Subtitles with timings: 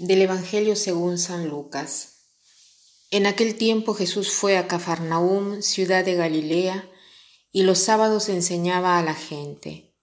[0.00, 2.22] Del Evangelio según San Lucas.
[3.10, 6.88] En aquel tiempo Jesús fue a Cafarnaúm, ciudad de Galilea,
[7.52, 9.94] y los sábados enseñaba a la gente.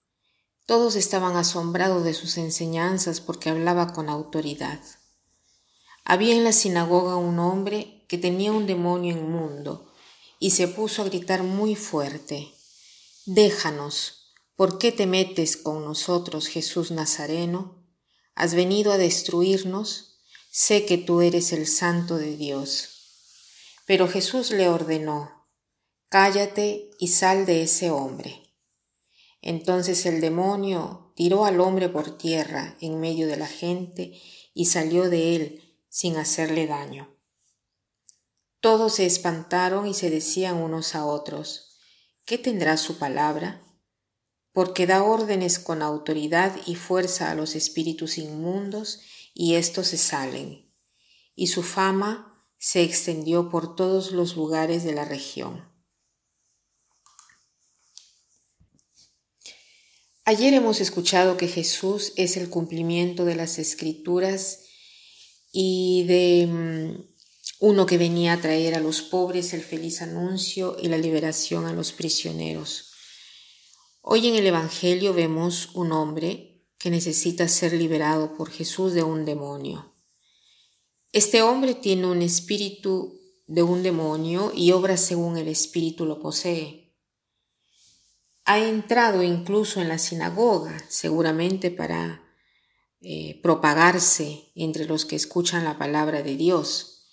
[0.66, 4.80] Todos estaban asombrados de sus enseñanzas porque hablaba con autoridad.
[6.04, 9.92] Había en la sinagoga un hombre que tenía un demonio inmundo
[10.38, 12.54] y se puso a gritar muy fuerte,
[13.26, 17.77] Déjanos, ¿por qué te metes con nosotros, Jesús Nazareno?
[18.38, 22.90] Has venido a destruirnos, sé que tú eres el santo de Dios.
[23.84, 25.48] Pero Jesús le ordenó,
[26.08, 28.54] cállate y sal de ese hombre.
[29.42, 34.12] Entonces el demonio tiró al hombre por tierra en medio de la gente
[34.54, 37.12] y salió de él sin hacerle daño.
[38.60, 41.80] Todos se espantaron y se decían unos a otros,
[42.24, 43.67] ¿qué tendrá su palabra?
[44.58, 48.98] Porque da órdenes con autoridad y fuerza a los espíritus inmundos,
[49.32, 50.68] y éstos se salen.
[51.36, 55.64] Y su fama se extendió por todos los lugares de la región.
[60.24, 64.64] Ayer hemos escuchado que Jesús es el cumplimiento de las escrituras
[65.52, 67.14] y de mm,
[67.60, 71.72] uno que venía a traer a los pobres el feliz anuncio y la liberación a
[71.72, 72.87] los prisioneros.
[74.10, 79.26] Hoy en el Evangelio vemos un hombre que necesita ser liberado por Jesús de un
[79.26, 79.94] demonio.
[81.12, 86.96] Este hombre tiene un espíritu de un demonio y obra según el espíritu lo posee.
[88.46, 92.22] Ha entrado incluso en la sinagoga, seguramente para
[93.02, 97.10] eh, propagarse entre los que escuchan la palabra de Dios.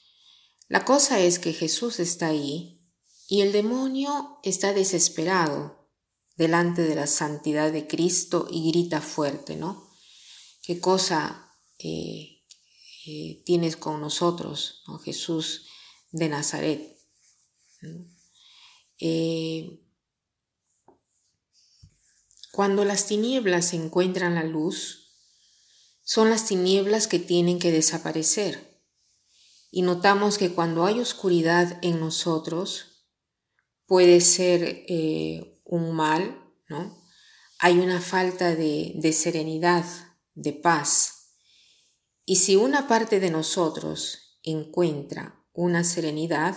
[0.70, 2.80] La cosa es que Jesús está ahí
[3.28, 5.85] y el demonio está desesperado
[6.36, 9.90] delante de la santidad de Cristo y grita fuerte, ¿no?
[10.62, 12.44] ¿Qué cosa eh,
[13.06, 15.00] eh, tienes con nosotros, ¿no?
[15.00, 15.68] Jesús
[16.12, 16.98] de Nazaret?
[19.00, 19.82] Eh,
[22.52, 25.14] cuando las tinieblas encuentran la luz,
[26.04, 28.82] son las tinieblas que tienen que desaparecer.
[29.72, 33.06] Y notamos que cuando hay oscuridad en nosotros,
[33.86, 34.86] puede ser
[35.65, 36.39] un mal,
[36.70, 37.03] ¿no?
[37.59, 39.86] Hay una falta de, serenidad,
[40.33, 41.31] de paz.
[42.26, 46.55] Y si una parte de nosotros encuentra una serenidad,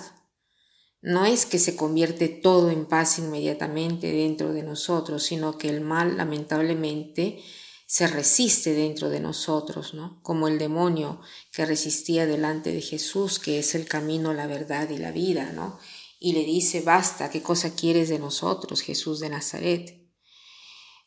[1.00, 5.80] no es que se convierte todo en paz inmediatamente dentro de nosotros, sino que el
[5.80, 7.42] mal lamentablemente
[7.86, 10.20] se resiste dentro de nosotros, ¿no?
[10.22, 14.98] Como el demonio que resistía delante de Jesús, que es el camino, la verdad y
[14.98, 15.78] la vida, ¿no?
[16.18, 20.08] Y le dice, basta, ¿qué cosa quieres de nosotros, Jesús de Nazaret?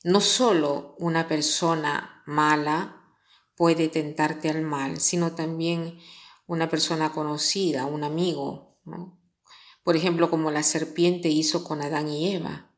[0.03, 3.15] No solo una persona mala
[3.55, 5.99] puede tentarte al mal, sino también
[6.47, 8.79] una persona conocida, un amigo,
[9.83, 12.75] Por ejemplo, como la serpiente hizo con Adán y Eva.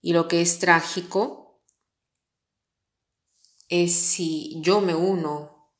[0.00, 1.62] Y lo que es trágico
[3.68, 5.72] es si yo me uno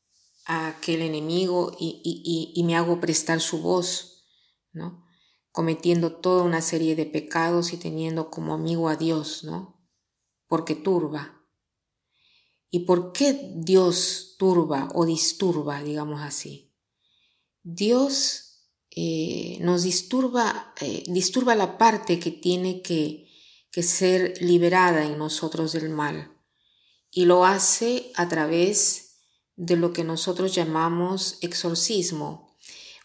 [0.46, 4.26] a aquel enemigo y, y me hago prestar su voz,
[4.72, 5.04] ¿no?
[5.52, 9.80] Cometiendo toda una serie de pecados y teniendo como amigo a Dios, ¿no?
[10.48, 11.46] Porque turba.
[12.70, 16.74] ¿Y por qué Dios turba o disturba, digamos así?
[17.62, 23.28] Dios eh, nos disturba, eh, disturba la parte que tiene que,
[23.70, 26.32] que ser liberada en nosotros del mal
[27.10, 29.20] y lo hace a través
[29.56, 32.51] de lo que nosotros llamamos exorcismo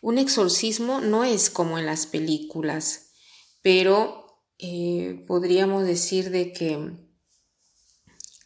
[0.02, 3.12] un exorcismo no es como en las películas,
[3.62, 6.74] pero eh, podríamos decir de que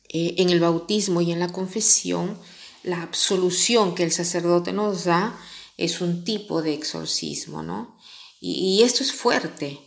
[0.10, 2.38] eh, en el bautismo y en la confesión,
[2.84, 5.40] la absolución que el sacerdote nos da
[5.78, 7.98] es un tipo de exorcismo, ¿no?
[8.40, 9.80] Y, y esto es fuerte,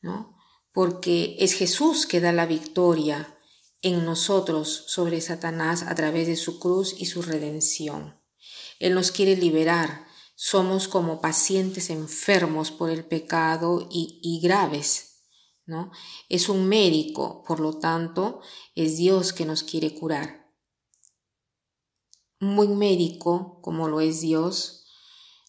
[0.00, 0.36] ¿no?
[0.72, 3.36] Porque es Jesús que da la victoria
[3.82, 8.18] en nosotros sobre Satanás a través de su cruz y su redención.
[8.78, 15.22] Él nos quiere liberar somos como pacientes enfermos por el pecado y, graves,
[15.64, 15.92] ¿no?
[16.28, 18.40] Es un médico, por lo tanto,
[18.74, 20.52] es Dios que nos quiere curar.
[22.40, 24.86] Un buen médico, como lo es Dios,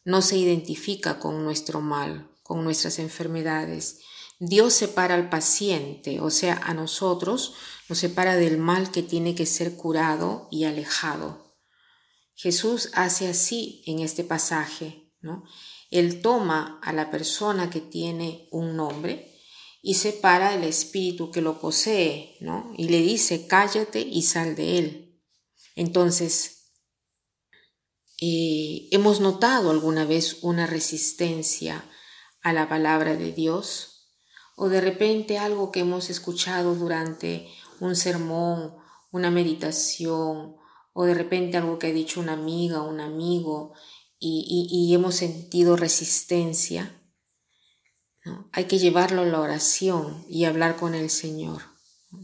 [0.05, 4.01] no se identifica con nuestro mal, con nuestras enfermedades.
[4.39, 7.55] Dios separa al paciente, o sea, a nosotros,
[7.89, 11.44] nos separa del mal que tiene que ser curado y alejado.
[12.35, 15.43] Jesús hace así en este pasaje, ¿no?
[15.89, 19.33] Él toma a la persona que tiene un nombre
[19.81, 22.73] y separa el espíritu que lo posee, ¿no?
[22.77, 25.21] Y le dice, cállate y sal de él.
[25.75, 26.51] Entonces,
[28.21, 31.83] Eh, ¿Hemos notado alguna vez una resistencia
[32.41, 34.09] a la palabra de Dios?
[34.55, 37.45] ¿O de repente algo que hemos escuchado durante
[37.81, 38.73] un sermón,
[39.11, 40.55] una meditación,
[40.97, 43.73] o de repente algo que ha dicho una amiga un amigo
[44.17, 47.01] y, hemos sentido resistencia?
[48.53, 51.61] Hay que llevarlo a la oración y hablar con el Señor.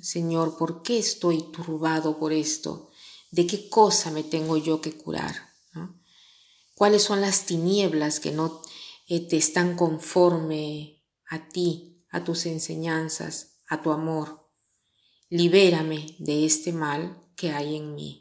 [0.01, 2.89] Señor, ¿por qué estoy turbado por esto?
[3.29, 5.35] ¿De qué cosa me tengo yo que curar?
[6.73, 8.61] ¿Cuáles son las tinieblas que no
[9.07, 14.49] eh, te están conforme a ti, a tus enseñanzas, a tu amor?
[15.29, 18.20] Libérame de este mal que hay en mí.